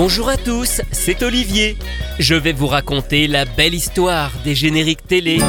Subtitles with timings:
[0.00, 1.76] Bonjour à tous, c'est Olivier.
[2.20, 5.40] Je vais vous raconter la belle histoire des génériques télé.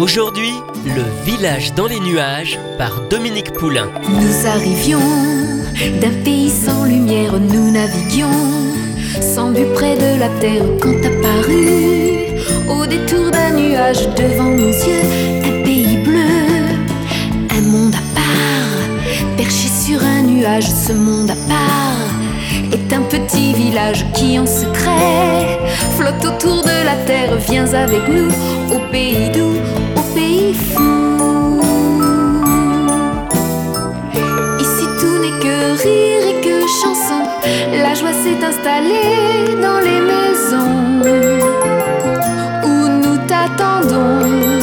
[0.00, 0.50] Aujourd'hui,
[0.84, 3.88] Le village dans les nuages par Dominique Poulain.
[4.08, 4.98] Nous arrivions
[6.00, 8.74] d'un pays sans lumière, nous naviguions
[9.20, 12.34] sans but près de la terre quand apparut
[12.68, 15.04] au détour d'un nuage devant nos yeux
[15.44, 16.34] un pays bleu,
[17.56, 21.87] un monde à part, perché sur un nuage, ce monde à part
[22.72, 25.58] est un petit village qui en secret
[25.96, 27.36] flotte autour de la terre.
[27.48, 28.28] Viens avec nous
[28.74, 29.56] au pays doux,
[29.96, 31.60] au pays fou.
[34.60, 37.20] Ici tout n'est que rire et que chanson.
[37.82, 41.02] La joie s'est installée dans les maisons
[42.64, 44.57] où nous t'attendons.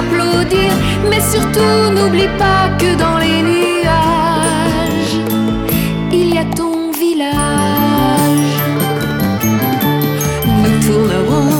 [0.00, 0.70] Applaudir.
[1.08, 5.16] Mais surtout, n'oublie pas que dans les nuages,
[6.12, 8.56] il y a ton village.
[10.62, 11.50] Nous tournerons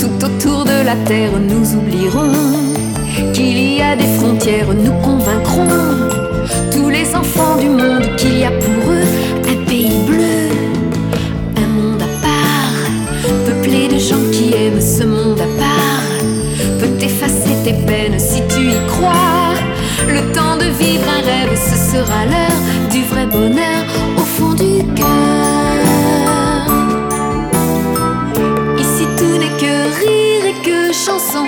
[0.00, 2.32] tout autour de la terre, nous oublierons
[3.32, 5.68] qu'il y a des frontières, nous convaincrons
[6.72, 8.79] tous les enfants du monde qu'il y a pour
[21.92, 22.60] sera l'heure
[22.90, 23.82] du vrai bonheur
[24.16, 25.80] au fond du cœur.
[28.78, 31.46] Ici tout n'est que rire et que chanson.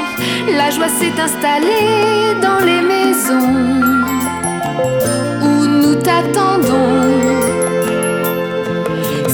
[0.59, 3.55] La joie s'est installée dans les maisons
[5.47, 7.03] où nous t'attendons.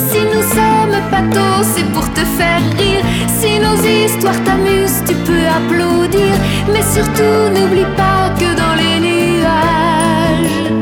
[0.08, 3.04] Si nous sommes patos, c'est pour te faire rire.
[3.38, 6.34] Si nos histoires t'amusent, tu peux applaudir.
[6.72, 10.77] Mais surtout, n'oublie pas que dans les nuages,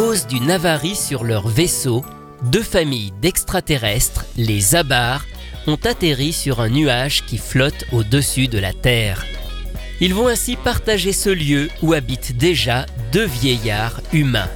[0.00, 2.02] cause d'une avarie sur leur vaisseau,
[2.44, 5.26] deux familles d'extraterrestres, les Abars,
[5.66, 9.26] ont atterri sur un nuage qui flotte au-dessus de la Terre.
[10.00, 14.48] Ils vont ainsi partager ce lieu où habitent déjà deux vieillards humains.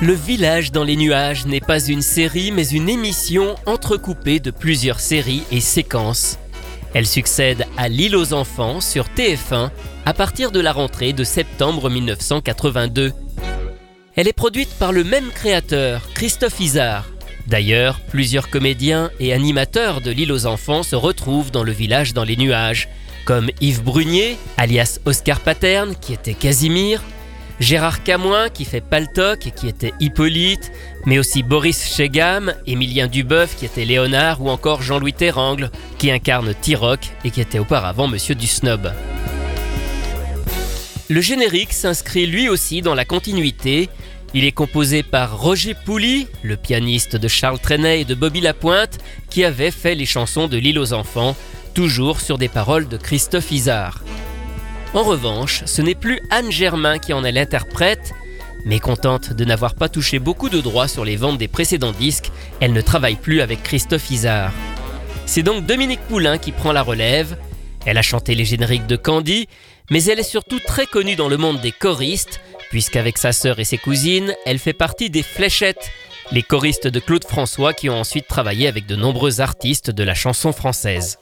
[0.00, 5.00] Le village dans les nuages n'est pas une série mais une émission entrecoupée de plusieurs
[5.00, 6.38] séries et séquences.
[6.98, 9.68] Elle succède à L'île aux enfants sur TF1
[10.06, 13.12] à partir de la rentrée de septembre 1982.
[14.14, 17.04] Elle est produite par le même créateur, Christophe Isard.
[17.48, 22.24] D'ailleurs, plusieurs comédiens et animateurs de L'île aux enfants se retrouvent dans le village dans
[22.24, 22.88] les nuages,
[23.26, 27.02] comme Yves Brunier, alias Oscar Paterne, qui était Casimir,
[27.58, 30.72] Gérard Camoin, qui fait Paltoc et qui était Hippolyte,
[31.06, 36.54] mais aussi Boris Chegam, Émilien Duboeuf, qui était Léonard, ou encore Jean-Louis Terrangle, qui incarne
[36.60, 38.92] Tiroc et qui était auparavant Monsieur du Snob.
[41.08, 43.88] Le générique s'inscrit lui aussi dans la continuité.
[44.34, 48.98] Il est composé par Roger Pouli, le pianiste de Charles Trenet et de Bobby Lapointe,
[49.30, 51.36] qui avait fait les chansons de L'île aux enfants,
[51.74, 54.02] toujours sur des paroles de Christophe Isard.
[54.96, 58.14] En revanche, ce n'est plus Anne Germain qui en est l'interprète.
[58.64, 62.30] Mécontente de n'avoir pas touché beaucoup de droits sur les ventes des précédents disques,
[62.60, 64.52] elle ne travaille plus avec Christophe Isard.
[65.26, 67.36] C'est donc Dominique Poulain qui prend la relève.
[67.84, 69.48] Elle a chanté les génériques de Candy,
[69.90, 72.40] mais elle est surtout très connue dans le monde des choristes,
[72.70, 75.90] puisqu'avec sa sœur et ses cousines, elle fait partie des Fléchettes,
[76.32, 80.14] les choristes de Claude François qui ont ensuite travaillé avec de nombreux artistes de la
[80.14, 81.18] chanson française.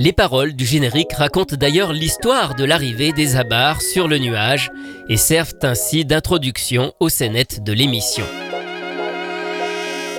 [0.00, 4.70] Les paroles du générique racontent d'ailleurs l'histoire de l'arrivée des Abars sur le nuage
[5.08, 8.24] et servent ainsi d'introduction aux scénettes de l'émission.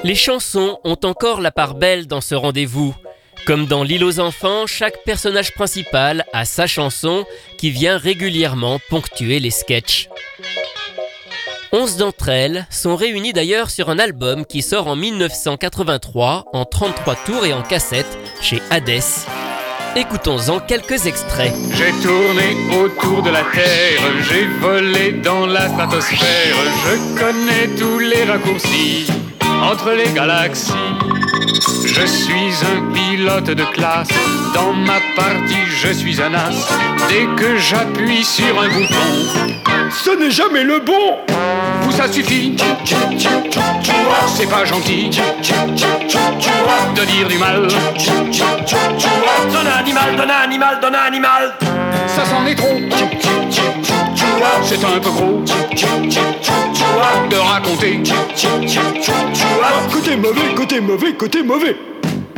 [0.03, 2.93] Les chansons ont encore la part belle dans ce rendez-vous.
[3.45, 7.25] Comme dans L'île aux enfants, chaque personnage principal a sa chanson
[7.57, 10.09] qui vient régulièrement ponctuer les sketchs.
[11.71, 17.15] Onze d'entre elles sont réunies d'ailleurs sur un album qui sort en 1983 en 33
[17.15, 18.99] tours et en cassette chez Hades.
[19.95, 21.53] Écoutons-en quelques extraits.
[21.73, 26.55] J'ai tourné autour de la Terre, j'ai volé dans la stratosphère,
[26.85, 29.07] je connais tous les raccourcis
[29.61, 30.73] entre les galaxies.
[31.85, 34.09] Je suis un pilote de classe,
[34.53, 36.67] dans ma partie je suis un as.
[37.09, 41.17] Dès que j'appuie sur un bouton, ce n'est jamais le bon.
[41.81, 42.55] Vous ça suffit,
[44.39, 45.09] c'est pas gentil
[46.95, 47.67] de dire du mal.
[49.51, 51.53] Donne un animal, donne un animal, donne un animal.
[52.07, 52.79] ça s'en est trop.
[54.63, 55.43] C'est un peu gros
[57.29, 58.01] de raconter.
[59.91, 61.75] Côté mauvais, côté mauvais, côté mauvais.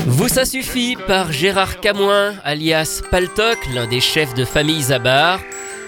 [0.07, 5.39] Vous ça suffit par Gérard Camoin, alias Paltoc, l'un des chefs de famille Zabar,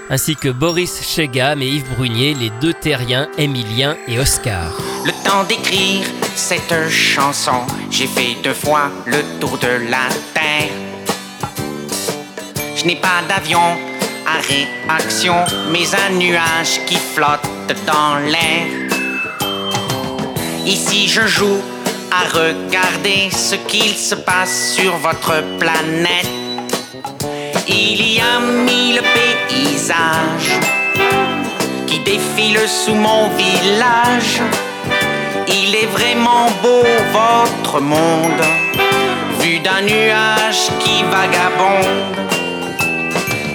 [0.09, 4.73] ainsi que Boris Chegam et Yves Brunier, les deux terriens, Émilien et Oscar.
[5.05, 6.05] Le temps d'écrire
[6.35, 10.71] cette chanson, j'ai fait deux fois le tour de la Terre.
[12.75, 13.77] Je n'ai pas d'avion
[14.25, 15.35] à réaction,
[15.71, 17.47] mais un nuage qui flotte
[17.85, 18.67] dans l'air.
[20.65, 21.61] Ici je joue
[22.11, 26.42] à regarder ce qu'il se passe sur votre planète.
[27.67, 30.59] Il y a mille paysages
[31.87, 34.41] qui défilent sous mon village.
[35.47, 36.83] Il est vraiment beau
[37.13, 38.43] votre monde,
[39.39, 42.17] vu d'un nuage qui vagabonde.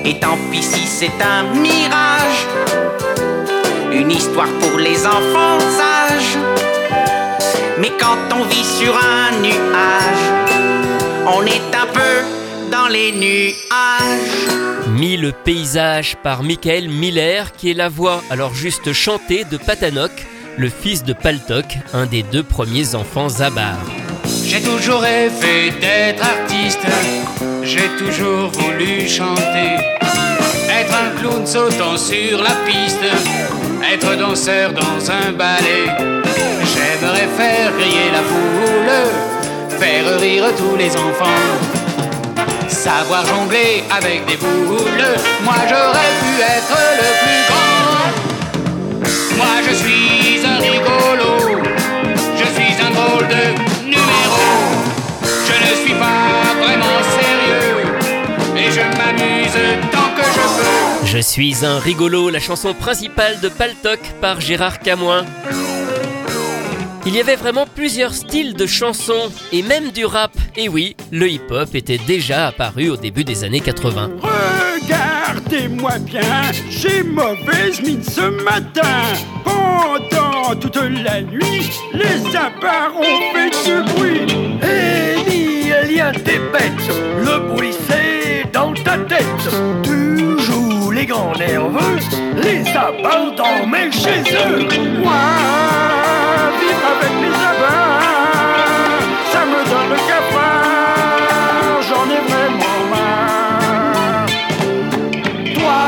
[0.06, 2.46] Et tant pis si c'est un mirage,
[3.92, 6.38] une histoire pour les enfants sages.
[7.78, 10.24] Mais quand on vit sur un nuage,
[11.26, 12.37] on est un peu
[12.70, 14.88] dans les nuages.
[14.88, 20.10] Mille paysages par Michael Miller, qui est la voix alors juste chantée de Patanok,
[20.56, 23.76] le fils de Paltok, un des deux premiers enfants Zabar.
[24.44, 26.80] J'ai toujours rêvé d'être artiste,
[27.62, 29.76] j'ai toujours voulu chanter.
[30.70, 33.04] Être un clown sautant sur la piste,
[33.92, 35.86] être danseur dans un ballet.
[36.64, 41.77] J'aimerais faire crier la foule, faire rire tous les enfants.
[42.78, 48.06] Savoir jongler avec des boules, moi j'aurais pu être le plus grand.
[49.36, 51.32] Moi je suis un rigolo,
[52.36, 53.44] je suis un drôle de
[53.84, 54.46] numéro.
[55.24, 57.78] Je ne suis pas vraiment sérieux
[58.56, 59.58] et je m'amuse
[59.90, 61.06] tant que je peux.
[61.06, 65.24] Je suis un rigolo, la chanson principale de Paltok par Gérard Camoin.
[67.08, 70.32] Il y avait vraiment plusieurs styles de chansons et même du rap.
[70.58, 74.10] Et oui, le hip-hop était déjà apparu au début des années 80.
[74.20, 79.00] Regardez-moi bien, j'ai mauvaise mine ce matin.
[79.42, 84.26] Pendant toute la nuit, les abats ont fait du bruit.
[84.62, 86.92] Et ni lien des bêtes,
[87.24, 89.24] le bruit c'est dans ta tête.
[89.82, 92.00] Tu joues les grands nerveux,
[92.36, 94.68] les abats dormaient chez eux.
[96.98, 98.00] Avec les abats,
[99.32, 104.26] ça me donne le cafard, j'en ai vraiment marre.
[105.54, 105.82] Toi,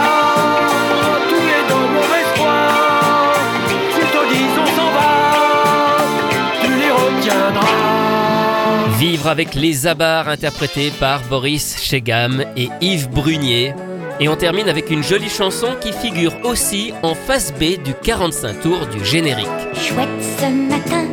[1.29, 3.35] tu es dans mauvais espoir.
[3.95, 5.15] Si te disent on s'en va,
[6.63, 7.81] tu les retiendras.
[8.99, 13.75] Vivre avec les Abars interprétés par Boris Chegam et Yves Brunier.
[14.23, 18.61] Et on termine avec une jolie chanson qui figure aussi en face B du 45
[18.61, 19.49] tours du générique.
[19.73, 20.09] Chouette
[20.39, 21.07] ce matin,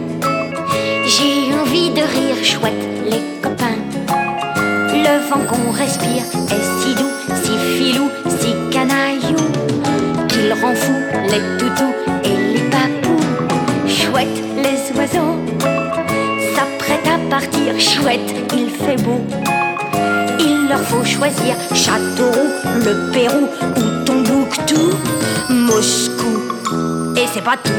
[1.06, 2.74] j'ai envie de rire, chouette
[3.06, 3.77] les copains.
[4.92, 9.38] Le vent qu'on respire est si doux, si filou, si canaillou,
[10.27, 10.92] qu'il rend fou
[11.31, 11.95] les toutous
[12.25, 13.88] et les papous.
[13.88, 14.27] Chouette
[14.57, 15.38] les oiseaux,
[16.54, 19.21] s'apprêtent à partir, chouette il fait beau.
[20.89, 22.51] Faut choisir Châteauroux,
[22.86, 24.92] le Pérou ou Tombouctou,
[25.50, 26.42] Moscou.
[27.16, 27.71] Et c'est pas tout.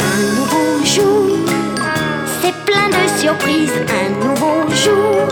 [0.00, 1.38] Un nouveau jour,
[2.40, 3.72] c'est plein de surprises.
[3.88, 5.28] Un nouveau jour,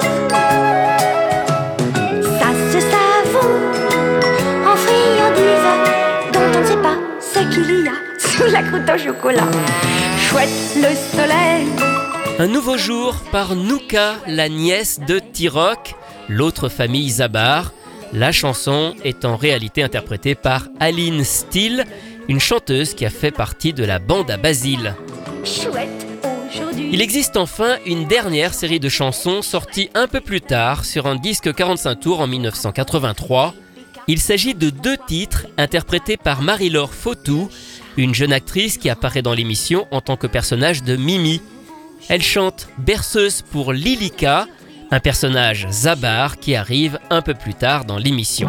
[2.38, 3.61] ça se savoure
[4.67, 5.71] en friandises
[6.33, 9.50] dont on ne sait pas ce qu'il y a sous la croûte au chocolat.
[10.19, 11.52] Chouette le soleil.
[12.43, 15.95] Un nouveau jour par Nouka, la nièce de Tirok,
[16.29, 17.73] l'autre famille Zabar.
[18.13, 21.85] La chanson est en réalité interprétée par Aline Steele,
[22.27, 24.97] une chanteuse qui a fait partie de la bande à Basile.
[25.45, 25.89] Chouette.
[26.77, 31.15] Il existe enfin une dernière série de chansons sortie un peu plus tard sur un
[31.15, 33.55] disque 45 tours en 1983.
[34.09, 37.49] Il s'agit de deux titres interprétés par Marie-Laure Fautou,
[37.97, 41.41] une jeune actrice qui apparaît dans l'émission en tant que personnage de Mimi.
[42.09, 44.47] Elle chante Berceuse pour Lilika,
[44.91, 48.49] un personnage Zabar qui arrive un peu plus tard dans l'émission.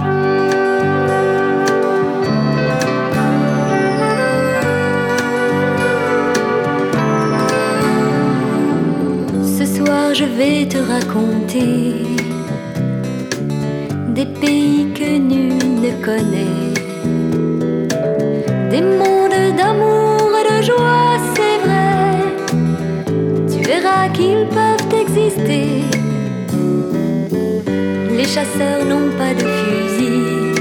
[9.58, 11.94] Ce soir je vais te raconter
[14.10, 16.74] des pays que nul ne connaît,
[18.70, 19.12] des mondes
[24.12, 25.82] Qu'ils peuvent exister.
[28.12, 30.54] Les chasseurs n'ont pas de fusil.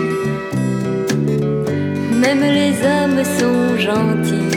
[2.19, 4.57] Même les hommes sont gentils.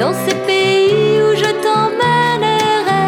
[0.00, 3.06] Dans ce pays où je t'emmènerai,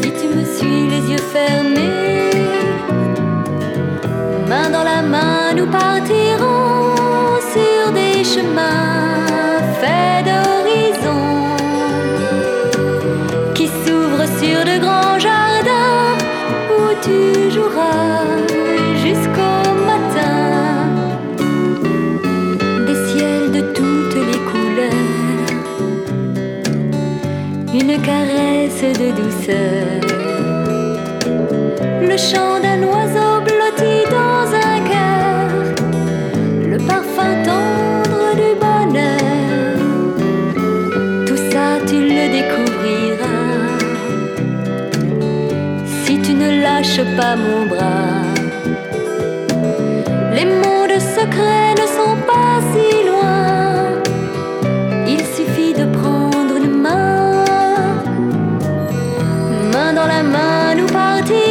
[0.00, 2.32] si tu me suis les yeux fermés,
[4.48, 6.94] main dans la main, nous partirons
[7.52, 8.87] sur des chemins
[47.36, 48.22] mon bras.
[50.32, 54.00] Les mondes secrets ne sont pas si loin.
[55.06, 57.44] Il suffit de prendre une main.
[59.72, 61.47] Main dans la main, nous partirons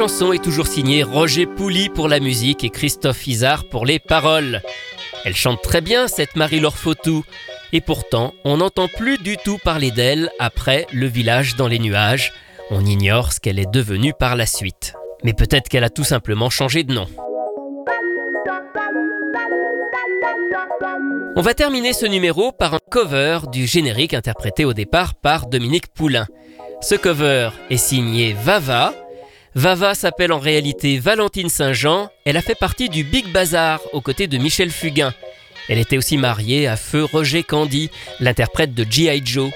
[0.00, 4.62] chanson est toujours signée Roger Pouli pour la musique et Christophe Isard pour les paroles.
[5.26, 7.22] Elle chante très bien cette Marie-Laure Fautou.
[7.74, 12.32] Et pourtant, on n'entend plus du tout parler d'elle après Le village dans les nuages.
[12.70, 14.94] On ignore ce qu'elle est devenue par la suite.
[15.22, 17.06] Mais peut-être qu'elle a tout simplement changé de nom.
[21.36, 25.88] On va terminer ce numéro par un cover du générique interprété au départ par Dominique
[25.92, 26.26] Poulain.
[26.80, 28.94] Ce cover est signé Vava.
[29.54, 32.08] Vava s'appelle en réalité Valentine Saint-Jean.
[32.24, 35.12] Elle a fait partie du Big Bazar aux côtés de Michel Fugain.
[35.68, 37.90] Elle était aussi mariée à feu Roger Candy,
[38.20, 39.22] l'interprète de G.I.
[39.24, 39.50] Joe.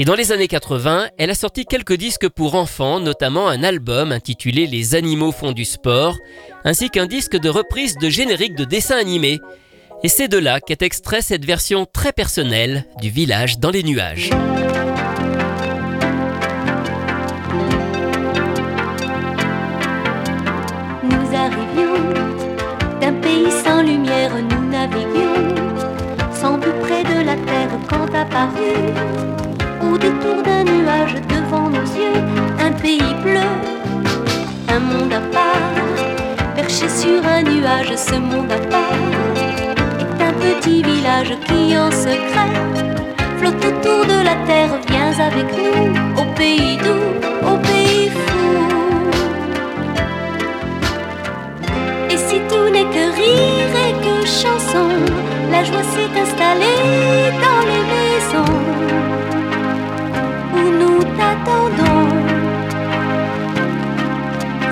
[0.00, 4.12] Et dans les années 80, elle a sorti quelques disques pour enfants, notamment un album
[4.12, 6.16] intitulé Les animaux font du sport,
[6.64, 9.38] ainsi qu'un disque de reprise de génériques de dessins animés.
[10.02, 14.30] Et c'est de là qu'est extrait cette version très personnelle du village dans les nuages.
[28.30, 28.74] Apparu
[29.82, 32.20] au détour d'un nuage devant nos yeux
[32.60, 33.50] un pays bleu,
[34.68, 39.00] un monde à part, perché sur un nuage, ce monde à part
[39.98, 42.54] est un petit village qui en secret
[43.38, 48.40] flotte autour de la terre, viens avec nous au pays doux, au pays fou.
[52.10, 54.88] Et si tout n'est que rire et que chanson,
[55.50, 58.09] la joie s'est installée dans les
[60.54, 62.08] où nous t'attendons.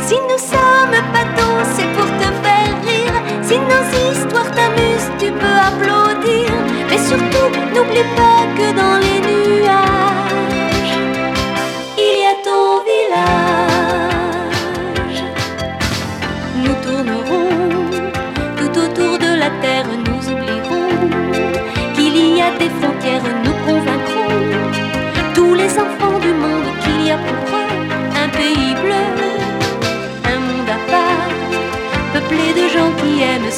[0.00, 3.18] Si nous sommes bateaux, c'est pour te faire rire.
[3.42, 6.48] Si nos histoires t'amusent, tu peux applaudir.
[6.88, 9.97] Mais surtout, n'oublie pas que dans les nuages,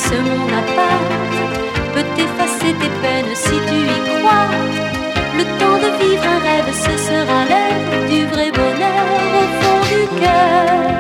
[0.08, 1.06] ce monde à part,
[1.94, 4.48] peut effacer tes peines si tu y crois.
[5.38, 9.06] Le temps de vivre un rêve, ce sera l'heure du vrai bonheur
[9.40, 10.90] au fond du cœur.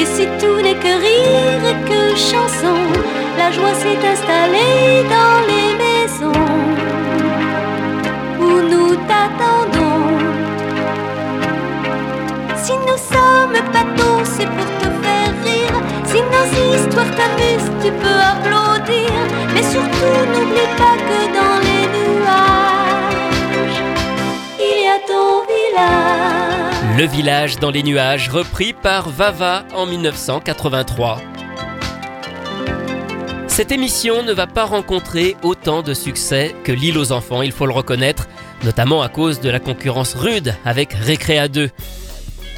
[0.00, 2.80] Et si tout n'est que rire et que chanson,
[3.40, 5.69] la joie s'est installée dans les
[17.82, 19.10] tu peux applaudir.
[19.54, 23.80] Mais surtout, n'oublie pas que dans les nuages,
[24.58, 26.98] il y a ton village.
[26.98, 31.18] Le village dans les nuages, repris par Vava en 1983.
[33.48, 37.66] Cette émission ne va pas rencontrer autant de succès que L'île aux enfants, il faut
[37.66, 38.28] le reconnaître,
[38.64, 41.70] notamment à cause de la concurrence rude avec Récréa 2.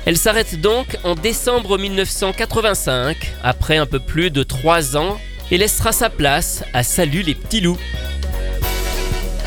[0.05, 5.19] Elle s'arrête donc en décembre 1985, après un peu plus de 3 ans,
[5.53, 7.79] et laissera sa place à Salut les petits loups.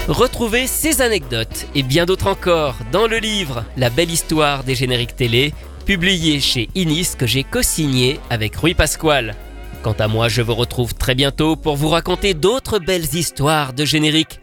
[0.08, 5.16] Retrouvez ces anecdotes et bien d'autres encore dans le livre La belle histoire des génériques
[5.16, 5.54] télé,
[5.86, 9.36] publié chez Inis que j'ai co-signé avec Rui Pasquale.
[9.82, 13.84] Quant à moi, je vous retrouve très bientôt pour vous raconter d'autres belles histoires de
[13.84, 14.40] génériques.